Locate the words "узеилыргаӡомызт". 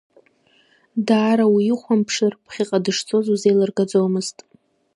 3.33-4.37